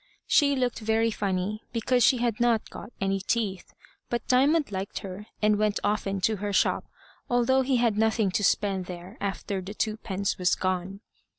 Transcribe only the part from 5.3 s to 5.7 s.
and